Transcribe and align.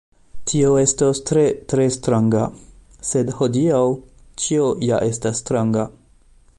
Tio 0.51 0.69
estos 0.83 1.19
tre, 1.31 1.43
tre 1.73 1.85
stranga, 1.97 2.41
sed 3.11 3.31
hodiaŭ 3.41 3.83
ĉio 4.45 4.67
ja 4.89 5.03
estas 5.11 5.45
stranga. 5.45 5.87